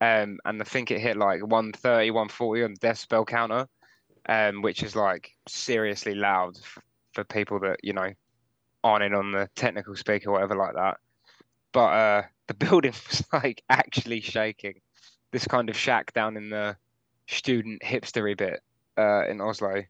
[0.01, 3.68] Um, and I think it hit like 130, 140 on the decibel counter,
[4.27, 6.79] um, which is like seriously loud f-
[7.12, 8.12] for people that you know
[8.83, 10.97] aren't in on the technical speaker or whatever like that.
[11.73, 14.81] But uh, the building was like actually shaking.
[15.33, 16.77] This kind of shack down in the
[17.27, 18.61] student hipstery bit
[18.97, 19.83] uh, in Oslo.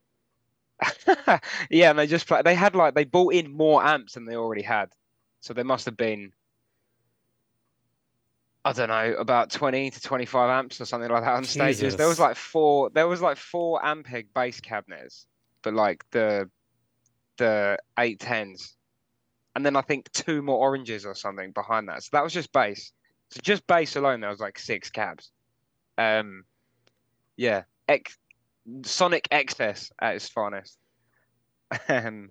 [1.71, 4.37] yeah, and they just play, they had like they bought in more amps than they
[4.37, 4.91] already had,
[5.41, 6.33] so there must have been
[8.65, 11.97] I don't know about twenty to twenty five amps or something like that on stages.
[11.97, 15.27] There was like four there was like four Ampeg bass cabinets,
[15.63, 16.49] but like the
[17.39, 18.77] the eight tens,
[19.57, 22.05] and then I think two more oranges or something behind that.
[22.05, 22.93] So that was just bass.
[23.33, 25.33] So just bass alone, there was like six cabs.
[25.97, 26.45] Um,
[27.39, 28.19] yeah, X,
[28.85, 30.79] Sonic Excess at its finest.
[31.89, 32.29] Um,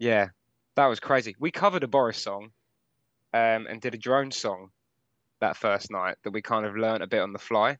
[0.00, 0.30] yeah,
[0.74, 1.36] that was crazy.
[1.38, 2.50] We covered a Boris song,
[3.32, 4.70] um, and did a drone song
[5.40, 7.78] that first night that we kind of learnt a bit on the fly.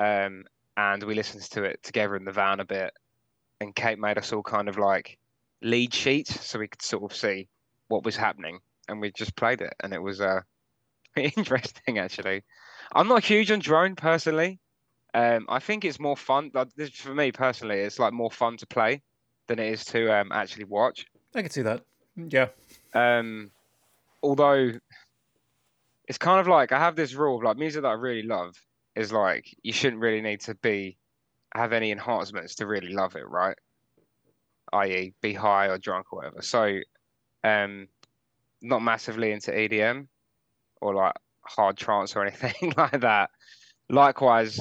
[0.00, 0.44] Um,
[0.76, 2.92] and we listened to it together in the van a bit.
[3.60, 5.18] And Kate made us all kind of like
[5.62, 7.48] lead sheets so we could sort of see
[7.86, 8.58] what was happening.
[8.88, 10.40] And we just played it, and it was uh,
[11.36, 12.42] interesting actually.
[12.94, 14.58] I'm not huge on drone personally.
[15.14, 16.50] Um, I think it's more fun.
[16.54, 19.02] Like, this, for me personally, it's like more fun to play
[19.46, 21.06] than it is to um, actually watch.
[21.34, 21.82] I can see that.
[22.16, 22.48] Yeah.
[22.94, 23.50] Um,
[24.22, 24.72] although
[26.08, 28.54] it's kind of like I have this rule of like music that I really love
[28.94, 30.98] is like you shouldn't really need to be
[31.54, 33.56] have any enhancements to really love it, right?
[34.72, 36.40] I.e., be high or drunk or whatever.
[36.40, 36.78] So,
[37.44, 37.88] um,
[38.62, 40.06] not massively into EDM
[40.82, 43.30] or like hard trance or anything like that.
[43.88, 44.58] Likewise,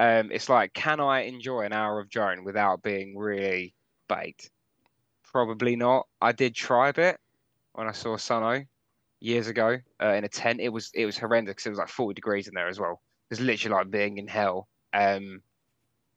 [0.00, 3.74] um, it's like, can I enjoy an hour of drone without being really
[4.08, 4.50] baked?
[5.32, 6.06] Probably not.
[6.20, 7.18] I did try a bit
[7.74, 8.64] when I saw Sunn O)))
[9.20, 10.60] years ago uh, in a tent.
[10.60, 13.00] It was it was horrendous 'cause it was like 40 degrees in there as well.
[13.30, 15.42] It's literally like being in hell, um,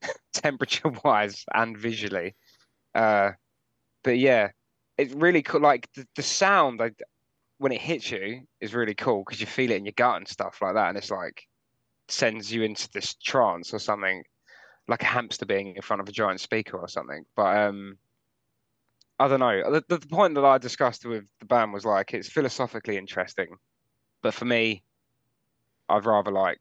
[0.34, 2.36] temperature wise and visually.
[2.96, 3.32] Uh,
[4.04, 4.52] but yeah,
[4.98, 5.62] it's really cool.
[5.62, 7.00] Like the, the sound, like
[7.64, 10.28] when it hits you, is really cool because you feel it in your gut and
[10.28, 11.48] stuff like that, and it's like
[12.10, 14.22] sends you into this trance or something,
[14.90, 17.24] like a hamster being in front of a giant speaker or something.
[17.38, 17.98] But um,
[19.18, 19.80] I don't know.
[19.88, 23.56] The, the point that I discussed with the band was like it's philosophically interesting,
[24.22, 24.84] but for me,
[25.88, 26.60] I'd rather like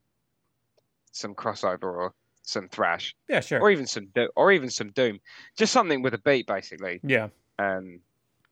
[1.11, 2.13] some crossover or
[2.43, 3.59] some thrash Yeah, sure.
[3.59, 5.19] or even some do- or even some doom,
[5.57, 7.01] just something with a beat basically.
[7.03, 7.27] yeah.
[7.59, 7.99] Um,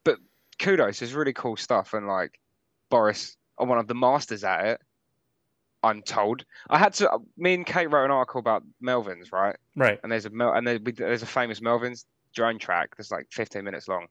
[0.04, 0.20] but
[0.60, 2.38] kudos is really cool stuff, and like
[2.92, 4.82] Boris, are one of the masters at it.
[5.84, 6.46] I'm told.
[6.70, 7.10] I had to.
[7.10, 9.56] Uh, me and Kate wrote an article about Melvins, right?
[9.76, 10.00] Right.
[10.04, 13.88] And there's a Mel, and there's a famous Melvins drone track that's like 15 minutes
[13.88, 14.06] long.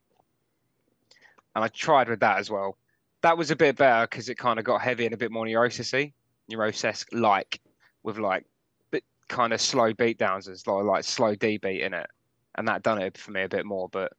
[1.55, 2.77] And I tried with that as well.
[3.23, 5.45] That was a bit better because it kind of got heavy and a bit more
[5.45, 6.13] neurosisy,
[6.49, 7.61] neurosis like,
[8.03, 8.47] with like
[8.91, 12.09] bit kind of slow beat downs as like, like slow D beat in it,
[12.57, 13.89] and that done it for me a bit more.
[13.89, 14.13] But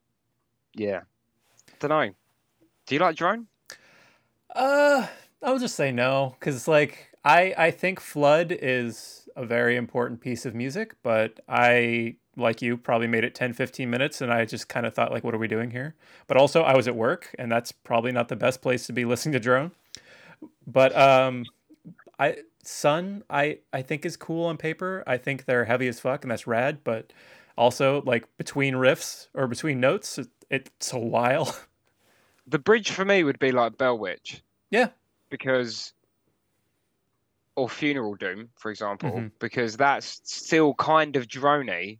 [0.74, 1.02] yeah,
[1.80, 2.12] don't know.
[2.86, 3.48] Do you like drone?
[4.56, 5.08] Uh,
[5.42, 10.22] I would just say no, because like I I think flood is a very important
[10.22, 14.46] piece of music, but I like you probably made it 10 15 minutes and I
[14.46, 15.96] just kind of thought like what are we doing here?
[16.28, 19.06] But also I was at work and that's probably not the best place to be
[19.12, 19.72] listening to drone.
[20.68, 21.46] But um
[22.20, 25.04] I Sun I I think is cool on paper.
[25.08, 27.12] I think they're heavy as fuck and that's rad, but
[27.58, 31.56] also like between riffs or between notes it, it's a while.
[32.48, 34.42] The bridge for me would be like Bell Witch.
[34.70, 34.90] Yeah.
[35.30, 35.94] Because
[37.56, 39.32] or Funeral Doom, for example, Mhm.
[39.40, 42.00] because that's still kind of drony,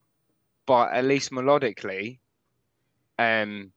[0.66, 2.20] but at least melodically,
[3.20, 3.72] um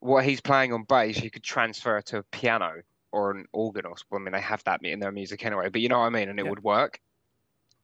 [0.00, 3.94] what he's playing on bass you could transfer to a piano or an organ or
[4.12, 6.28] I mean they have that in their music anyway, but you know what I mean,
[6.28, 6.50] and it Yeah.
[6.50, 7.00] would work.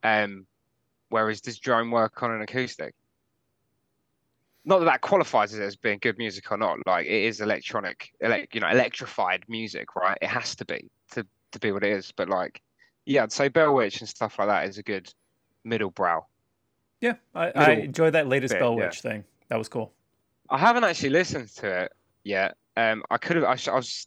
[0.02, 0.46] Um
[1.10, 2.94] whereas does drone work on an acoustic?
[4.64, 6.78] Not that that qualifies it as being good music or not.
[6.86, 10.18] Like it is electronic, elec you know, electrified music, right?
[10.20, 12.12] It has to be to to be what it is.
[12.12, 12.60] But like,
[13.06, 15.12] yeah, I'd say Bell Witch and stuff like that is a good
[15.64, 16.26] middle brow.
[17.00, 18.90] Yeah, I, I enjoy that latest bit, Bell yeah.
[18.90, 19.24] Thing.
[19.48, 19.92] That was cool.
[20.50, 21.92] I haven't actually listened to it
[22.24, 22.56] yet.
[22.76, 23.44] Um, I could have.
[23.44, 24.06] I, sh- I was.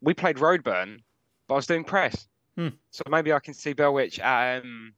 [0.00, 1.00] We played Roadburn,
[1.48, 2.68] but I was doing press, Hmm.
[2.90, 4.62] so maybe I can see Bell Witch at.
[4.62, 4.94] Um,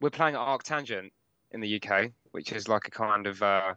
[0.00, 1.10] we're playing at Arctangent
[1.52, 3.74] in the UK, which is like a kind of uh,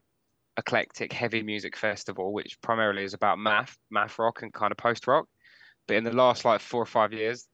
[0.57, 5.05] eclectic heavy music festival, which primarily is about math, math rock, and kind of post
[5.05, 5.27] rock.
[5.87, 7.47] But in the last like four or five years,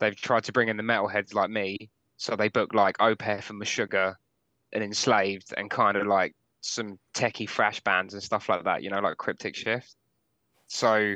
[0.00, 1.90] they've tried to bring in the metalheads like me.
[2.16, 4.16] So they book like Opeth and Meshuggah
[4.72, 8.90] and Enslaved and kind of like some techie thrash bands and stuff like that, you
[8.90, 9.94] know, like Cryptic Shift.
[10.66, 11.14] So,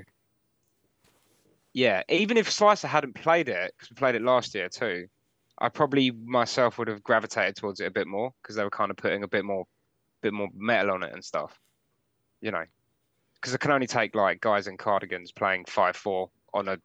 [1.73, 5.09] yeah, even if Slicer hadn't played it, because we played it last year too,
[5.63, 8.91] I probably myself would have gravitated towards it a bit more because they were kind
[8.91, 9.65] of putting a bit more,
[10.21, 11.57] bit more metal on it and stuff,
[12.41, 12.65] you know,
[13.37, 16.79] because it can only take like guys in cardigans playing five four on a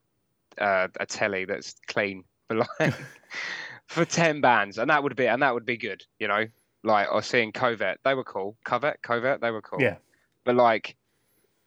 [0.64, 2.94] uh, a telly that's clean for like
[3.88, 6.46] for ten bands, and that would be and that would be good, you know.
[6.84, 8.56] Like or seeing Covet, they were cool.
[8.64, 9.82] Covet, Covet, they were cool.
[9.82, 9.98] Yeah.
[10.46, 10.96] But like,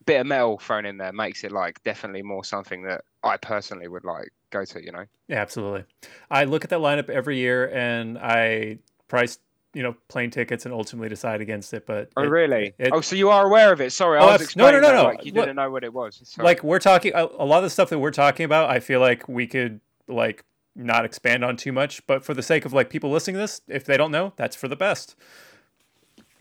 [0.07, 3.89] bit of metal thrown in there makes it like definitely more something that I personally
[3.89, 5.05] would like go to, you know.
[5.29, 5.85] Yeah, absolutely.
[6.31, 9.39] I look at that lineup every year and I price,
[9.75, 11.87] you know, plane tickets and ultimately decide against it.
[11.87, 12.75] But Oh it- really?
[12.79, 13.93] it- oh, so you are aware of it?
[13.93, 15.03] Sorry, Oh, I was no, no, no, no.
[15.05, 16.21] like you Look- didn't know what it was.
[16.25, 16.45] Sorry.
[16.45, 19.01] like we're talking a, a lot of the stuff that we're talking about, I feel
[19.01, 20.45] like we could like
[20.77, 23.61] not expand on too much, but for the sake of like people listening to this,
[23.69, 25.15] if they don't know, that's for the best.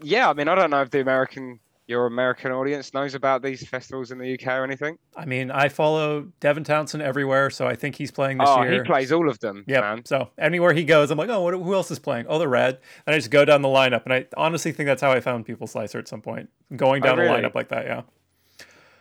[0.02, 1.60] yeah, I mean, I don't know if the American
[1.90, 4.96] your American audience knows about these festivals in the UK or anything.
[5.18, 8.74] I mean, I follow Devin Townsend everywhere, so I think he's playing this oh, year.
[8.74, 9.98] he plays all of them, Yeah.
[10.06, 12.28] So anywhere he goes, I'm like, oh, what, who else is playing?
[12.30, 12.78] Oh, they're red.
[13.08, 15.48] And I just go down the lineup, and I honestly think that's how I found
[15.48, 17.40] Pupil Slicer at some point, going Oh, down really?
[17.40, 17.86] a lineup like that.
[17.88, 18.02] Yeah.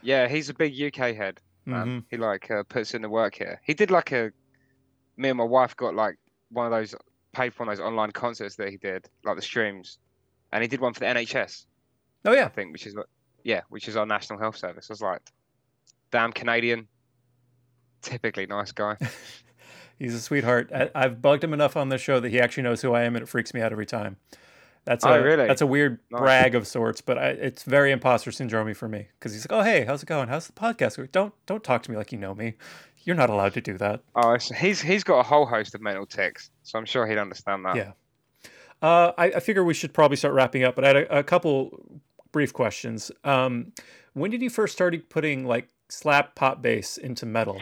[0.01, 1.87] Yeah, he's a big UK head, man.
[1.87, 2.05] Mhm.
[2.09, 3.61] He like uh, puts in the work here.
[3.63, 4.31] He did like a.
[5.15, 6.17] Me and my wife got like
[6.49, 6.95] one of those
[7.33, 9.99] paid for one of those online concerts that he did, like the streams,
[10.51, 11.65] and he did one for the NHS,
[12.25, 13.07] Oh yeah, I think, which is what,
[13.43, 14.87] yeah, which is our national health service.
[14.89, 15.21] I was like,
[16.11, 16.87] damn Canadian.
[18.01, 18.97] Typically nice guy.
[19.99, 20.71] He's a sweetheart.
[20.73, 23.15] I, I've bugged him enough on this show that he actually knows who I am,
[23.15, 24.15] and it freaks me out every time.
[24.85, 25.45] That's Oh, a really?
[25.45, 26.19] that's a weird Nice.
[26.21, 29.63] brag of sorts, but I, it's very imposter syndrome for me because he's like, "Oh
[29.63, 30.29] hey, how's it going?
[30.29, 30.95] How's the podcast?
[30.95, 32.55] going?" Don't don't talk to me like you know me.
[33.03, 36.05] You're not allowed to do that." Oh, he's he's got a whole host of mental
[36.05, 37.75] ticks, so I'm sure he'd understand that.
[37.75, 37.91] Yeah.
[38.81, 41.23] Uh, I, I figure we should probably start wrapping up, but I had a, a
[41.23, 43.11] couple brief questions.
[43.23, 43.73] Um,
[44.13, 47.59] when did you first started putting like slap pop bass into metal?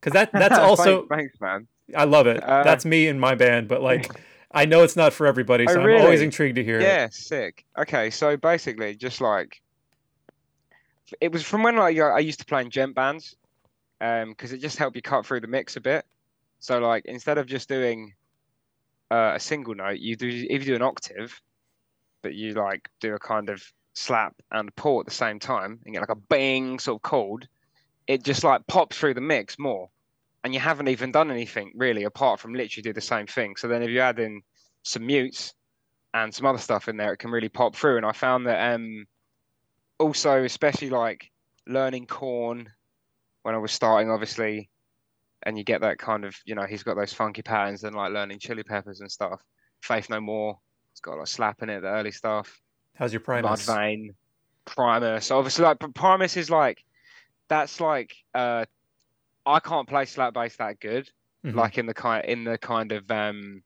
[0.00, 1.66] Because that that's also thanks, man.
[1.96, 2.42] I love it.
[2.42, 4.10] Uh, That's me and my band, but like
[4.52, 6.82] I know it's not for everybody, Oh, so I'm always intrigued to hear it.
[6.82, 7.64] Yeah, sick.
[7.78, 9.60] Okay, so basically, just like
[11.20, 13.36] it was from when like I used to play in djent bands,
[14.00, 16.04] um, because it just helped you cut through the mix a bit.
[16.60, 18.14] So like instead of just doing
[19.10, 21.40] uh, a single note, you do if you do an octave,
[22.22, 23.62] but you like do a kind of
[23.94, 27.48] slap and pull at the same time and get like a bang sort of chord,
[28.06, 29.88] it just like pops through the mix more.
[30.44, 33.54] And you haven't even done anything really apart from literally do the same thing.
[33.56, 34.42] So then if you add in
[34.82, 35.54] some mutes
[36.14, 37.96] and some other stuff in there, it can really pop through.
[37.96, 39.06] And I found that um
[39.98, 41.30] also especially like
[41.66, 42.68] learning Korn
[43.42, 44.68] when I was starting, obviously,
[45.44, 48.12] and you get that kind of, you know, he's got those funky patterns and like
[48.12, 49.40] learning chili peppers and stuff.
[49.80, 50.58] Faith No More,
[50.92, 52.60] it's got a lot of slap in it, the early stuff.
[52.94, 53.66] How's your Primus?
[53.66, 54.14] Mudvayne,
[54.64, 55.26] Primus.
[55.26, 56.84] So obviously, like Primus is like
[57.48, 58.64] that's like uh,
[59.44, 61.10] I can't play slap bass that good,
[61.44, 61.54] Mhm.
[61.54, 63.62] like in the kind in the kind of um,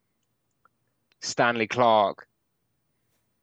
[1.21, 2.27] Stanley Clarke,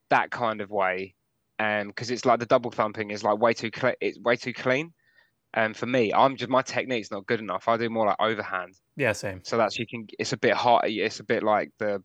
[0.09, 1.15] that kind of way,
[1.59, 4.53] um, because it's like the double thumping is like way too cle it's way too
[4.53, 4.93] clean.
[5.55, 7.67] And for me, I'm just my technique's not good enough.
[7.67, 8.73] I do more like overhand.
[8.95, 9.41] Yeah, same.
[9.43, 10.07] So that's you can.
[10.17, 10.89] It's a bit hot.
[10.89, 12.01] It's a bit like the.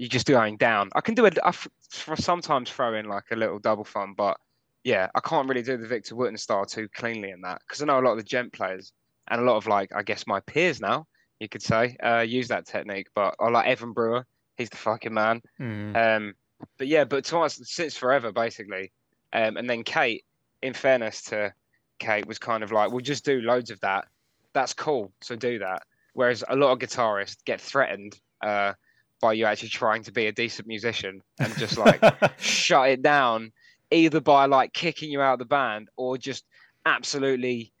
[0.00, 0.88] You just going down.
[0.94, 1.38] I can do it.
[1.44, 1.68] I f-
[2.16, 4.38] sometimes throw in like a little double thumb, but
[4.82, 7.84] yeah, I can't really do the Victor Wooten style too cleanly in that because I
[7.84, 8.94] know a lot of the djent players
[9.28, 11.06] and a lot of like I guess my peers now
[11.38, 13.08] you could say uh, use that technique.
[13.14, 14.24] But I like Evan Brewer.
[14.56, 15.42] He's the fucking man.
[15.60, 15.94] Mhm.
[15.96, 16.34] Um,
[16.78, 18.92] but yeah, but to us since forever basically.
[19.34, 20.24] Um, and then Kate,
[20.62, 21.52] in fairness to
[21.98, 24.06] Kate, was kind of like, we'll just do loads of that.
[24.54, 25.82] That's cool, so do that.
[26.14, 28.72] Whereas a lot of guitarists get threatened uh,
[29.20, 32.02] by you actually trying to be a decent musician and just like
[32.40, 33.52] shut it down,
[33.90, 36.44] either by like kicking you out of the band or just
[36.86, 37.72] absolutely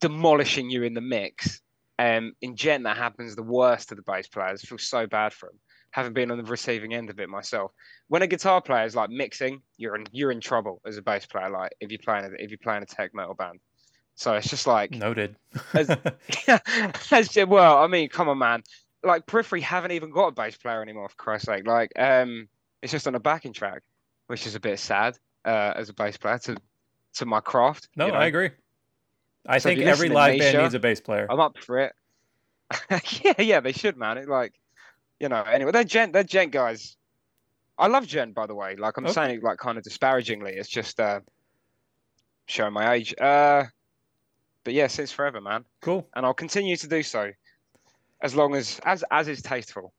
[0.00, 1.60] demolishing you in the mix.
[1.98, 4.62] Um, in Djent, that happens the worst of the bass players.
[4.64, 5.58] I feel so bad for them,
[5.90, 7.72] having been on the receiving end of it myself.
[8.06, 11.26] When a guitar player is like mixing, you're in you're in trouble as a bass
[11.26, 11.50] player.
[11.50, 13.58] Like if you're playing a, if you're playing a tech metal band,
[14.14, 15.34] so it's just like Noted.
[15.74, 15.88] As-
[17.08, 18.62] just- well, I mean, come on, man.
[19.02, 21.66] Like Periphery haven't even got a bass player anymore, for Christ's sake.
[21.66, 22.48] Like, um,
[22.82, 23.82] it's just on a backing track.
[24.26, 26.56] which is a bit sad uh, as a bass player to
[27.14, 27.88] to my craft.
[27.96, 28.18] No, you know?
[28.18, 28.50] I agree.
[29.46, 31.26] I So think every live band needs a bass player.
[31.30, 31.92] I'm up for it.
[33.22, 34.18] yeah, yeah, they should, man.
[34.18, 34.52] It like,
[35.20, 35.42] you know.
[35.42, 36.96] Anyway, they're djent, they're djent guys.
[37.78, 38.76] I love djent, by the way.
[38.76, 39.12] Like I'm Okay.
[39.14, 40.52] saying it like kind of disparagingly.
[40.52, 41.20] It's just uh,
[42.46, 43.14] showing my age.
[43.18, 43.64] Uh,
[44.64, 46.06] but yeah, since forever, man, Cool.
[46.14, 47.30] and I'll continue to do so,
[48.22, 49.92] as long as as as is tasteful.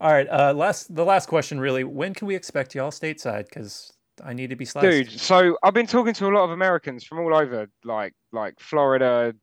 [0.00, 0.26] All right.
[0.28, 1.84] Uh, last the last question really.
[1.84, 3.44] When can we expect y'all stateside?
[3.44, 3.92] Because
[4.24, 5.10] I need to be sliced.
[5.10, 8.58] Dude, so I've been talking to a lot of Americans from all over, like like
[8.60, 9.34] Florida,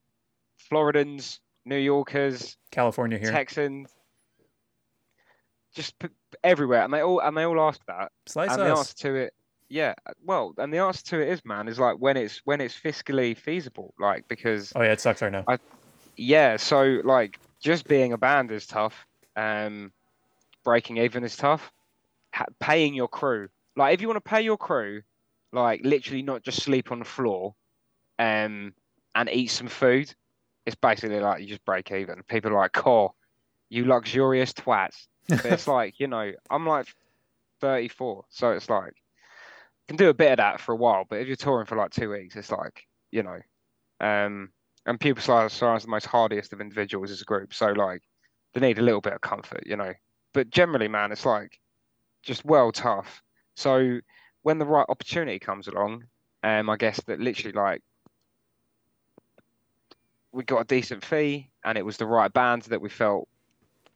[0.71, 3.31] Floridans, New Yorkers, California here.
[3.31, 3.89] Texans,
[5.73, 6.09] just p-
[6.43, 8.11] everywhere, and they all and they all ask that.
[8.27, 9.33] Slice and the answer to it,
[9.69, 12.77] yeah, well, and the answer to it is, man, is like when it's when it's
[12.77, 15.45] fiscally feasible, like because Oh yeah, it sucks right now.
[16.17, 19.05] yeah, so like just being a band is tough.
[19.35, 19.91] Um,
[20.63, 21.71] breaking even is tough.
[22.33, 25.01] Ha- paying your crew, like if you want to pay your crew,
[25.51, 27.55] like literally not just sleep on the floor,
[28.19, 28.73] um,
[29.15, 30.13] and eat some food,
[30.65, 32.21] it's basically like you just break even.
[32.23, 33.13] People are like, "Core,
[33.69, 36.87] you luxurious twats." But it's like you know, I'm like
[37.61, 38.93] 34, so it's like
[39.89, 41.05] can do a bit of that for a while.
[41.09, 43.39] But if you're touring for like two weeks, it's like you know,
[43.99, 44.51] um,
[44.89, 48.01] and Pupil Slicer are the most hardiest of individuals as a group, so like
[48.53, 49.93] they need a little bit of comfort, you know.
[50.33, 51.59] But generally, man, it's like
[52.23, 53.21] just well tough.
[53.53, 53.99] So
[54.41, 56.05] when the right opportunity comes along,
[56.43, 57.83] um, I guess that literally like
[60.31, 63.27] we got a decent fee and it was the right band that we felt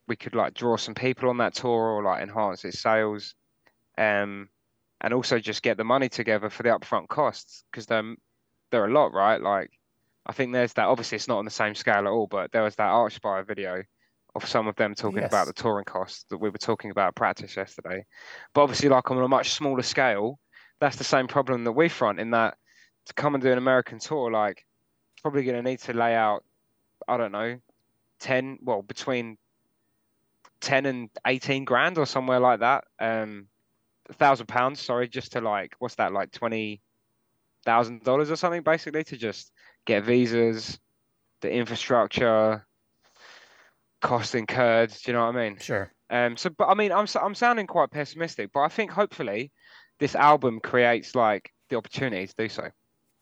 [0.07, 3.33] we could like draw some people on that tour or like enhance its sales,
[3.97, 4.47] um,
[5.01, 8.15] and also just get the money together for the upfront costs because they're
[8.69, 9.41] they're a lot, right?
[9.41, 9.71] Like
[10.25, 10.87] I think there's that.
[10.87, 13.83] Obviously, it's not on the same scale at all, but there was that Archspire video
[14.35, 17.55] of some of them talking about the touring costs that we were talking about practice
[17.55, 18.05] yesterday.
[18.53, 20.39] But obviously, like on a much smaller scale,
[20.79, 22.57] that's the same problem that we front in that
[23.05, 24.65] to come and do an American tour, like
[25.21, 26.43] probably going to need to lay out,
[27.07, 27.59] I don't know,
[28.19, 29.37] 10, well, between
[30.61, 32.85] 10 and 18 grand or somewhere like that.
[32.99, 33.47] Um,
[34.09, 36.81] a thousand pounds, sorry, just to like, what's that, like 20
[37.65, 39.52] thousand dollars or something, basically, to just
[39.85, 40.79] get visas,
[41.41, 42.65] the infrastructure,
[44.01, 44.89] cost incurred.
[44.89, 45.57] Do you know what I mean?
[45.59, 45.91] Sure.
[46.09, 49.51] Um, so, but I mean, I'm I'm sounding quite pessimistic, but I think hopefully
[49.99, 52.69] this album creates like the opportunity to do so.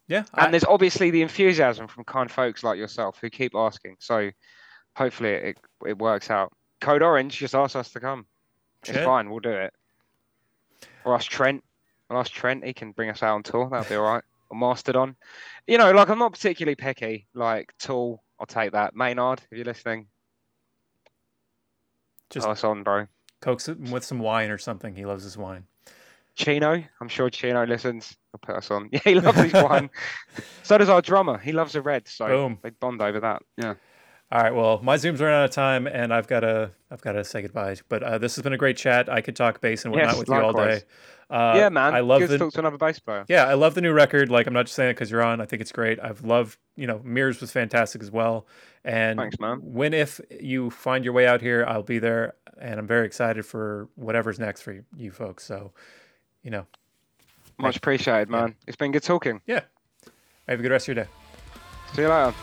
[0.07, 0.23] Yeah.
[0.33, 3.97] And I- there's obviously the enthusiasm from kind folks like yourself who keep asking.
[3.99, 4.31] So
[4.95, 6.51] hopefully it it works out.
[6.81, 8.25] Code Orange just asked us to come.
[8.83, 9.73] It's fine, we'll do it.
[11.05, 11.63] Or ask Trent.
[12.09, 12.65] I'll ask Trent.
[12.65, 13.69] He can bring us out on tour.
[13.69, 14.23] That'll be all right.
[14.51, 15.15] Or Mastodon.
[15.65, 17.27] You know, like I'm not particularly picky.
[17.33, 18.95] Like Tool, I'll take that.
[18.95, 20.07] Maynard, if you're listening,
[22.29, 23.07] Just pass on, bro.
[23.41, 24.95] coax it with some wine or something.
[24.95, 25.65] He loves his wine.
[26.35, 28.15] Chino, I'm sure Chino listens.
[28.31, 28.89] He'll put us on.
[28.91, 29.89] Yeah, he loves his wine.
[30.63, 31.37] so does our drummer.
[31.37, 32.07] He loves a red.
[32.07, 32.59] So Boom.
[32.61, 33.41] they bond over that.
[33.57, 33.73] Yeah.
[34.31, 34.55] All right.
[34.55, 37.41] Well, my Zoom's running out of time, and I've got to I've got to say
[37.41, 37.75] goodbye.
[37.89, 39.09] But uh, this has been a great chat.
[39.09, 40.81] I could talk bass and whatnot Yes, with you all day.
[41.29, 41.93] Uh, yeah, man.
[41.93, 43.25] I love Good the to talk to another bass player.
[43.29, 44.29] yeah, I love the new record.
[44.29, 45.41] Like I'm not just saying it because you're on.
[45.41, 45.99] I think it's great.
[46.01, 48.47] I've loved you know Mirrors was fantastic as well.
[48.85, 49.59] And Thanks, man.
[49.61, 53.45] when if you find your way out here, I'll be there, and I'm very excited
[53.45, 55.43] for whatever's next for you, you folks.
[55.45, 55.71] So,
[56.41, 56.65] you know,
[57.59, 58.55] Much appreciated, man.
[58.65, 59.41] It's been good talking.
[59.45, 59.61] yeah.
[60.47, 61.11] Have a good rest of your day.
[61.93, 62.33] See you later.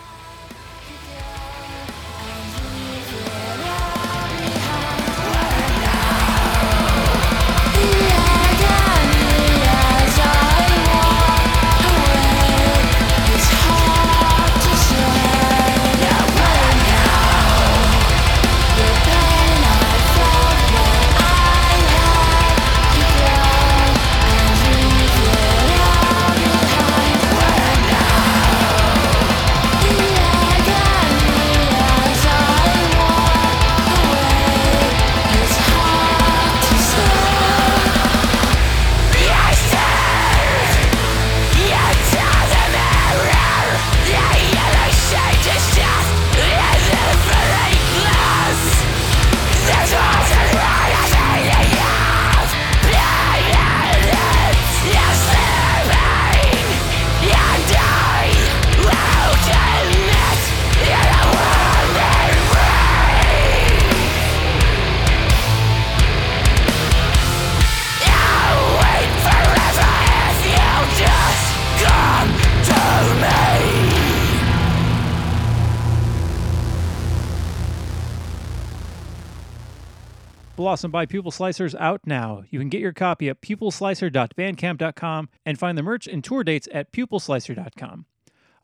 [80.58, 82.42] Blossom by Pupil Slicers out now.
[82.50, 86.90] You can get your copy at pupilslicer.bandcamp.com and find the merch and tour dates at
[86.90, 88.06] pupilslicer.com.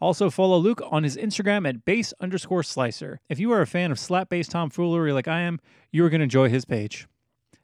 [0.00, 3.20] Also, follow Luke on his Instagram at base underscore slicer.
[3.28, 5.60] If you are a fan of slap bass tomfoolery like I am,
[5.92, 7.06] you are going to enjoy his page.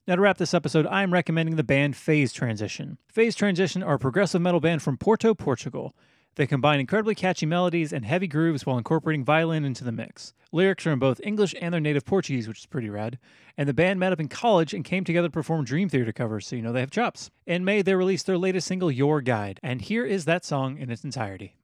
[0.07, 2.99] Now, to wrap this episode, I am recommending the band Phase Transition.
[3.09, 5.93] Phase Transition are a progressive metal band from Porto, Portugal.
[6.37, 10.33] They combine incredibly catchy melodies and heavy grooves while incorporating violin into the mix.
[10.53, 13.18] Lyrics are in both English and their native Portuguese, which is pretty rad.
[13.57, 16.47] And the band met up in college and came together to perform Dream Theater covers,
[16.47, 17.31] so you know they have chops.
[17.47, 20.91] In May, they released their latest single, Your Guide, and here is that song in
[20.91, 21.57] its entirety.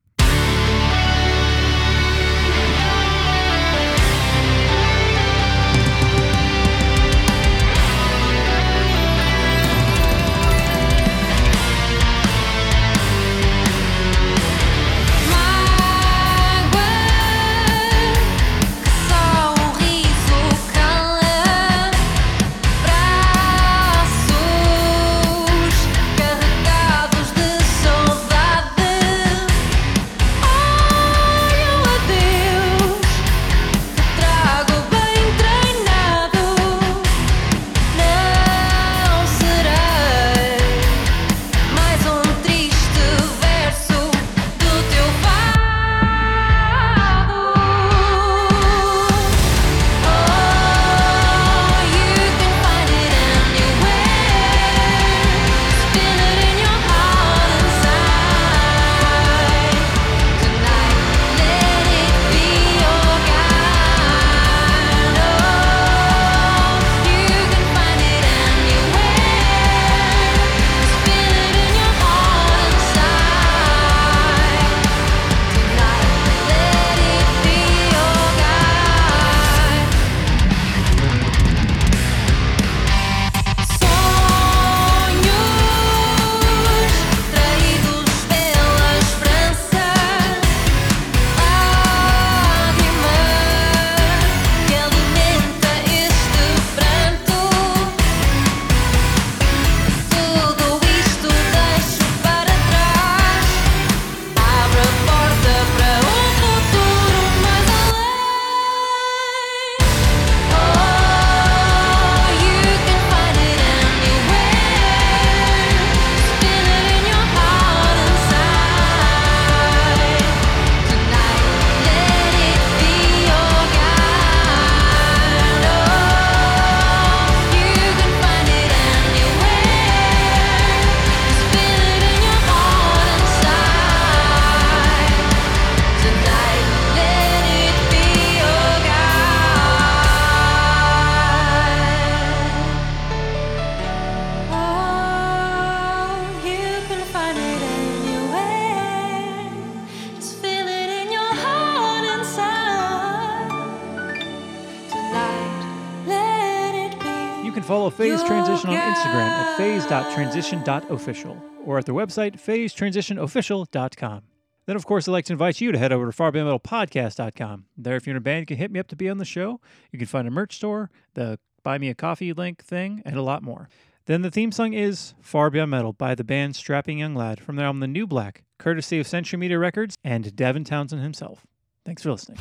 [159.56, 164.22] phase.transition.official or at their website, phasetransitionofficial.com.
[164.66, 167.66] Then, of course, I'd like to invite you to head over to farbeyondmetalpodcast.com.
[167.76, 169.24] There, if you're in a band, you can hit me up to be on the
[169.24, 169.60] show.
[169.92, 173.22] You can find a merch store, the buy me a coffee link thing, and a
[173.22, 173.68] lot more.
[174.06, 177.56] Then the theme song is Far Beyond Metal by the band Strapping Young Lad from
[177.56, 181.44] their album The New Black, courtesy of Century Media Records and Devin Townsend himself.
[181.84, 182.38] Thanks for listening.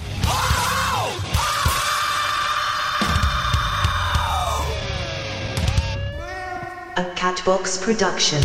[6.97, 8.41] A Catbox production.